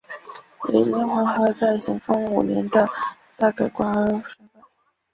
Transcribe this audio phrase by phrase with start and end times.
[0.73, 2.89] 也因黄河在咸丰五年的
[3.37, 4.59] 大改道而衰败。